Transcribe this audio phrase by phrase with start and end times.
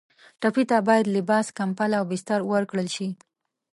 [0.41, 3.07] ټپي ته باید لباس، کمپله او بستر ورکړل شي.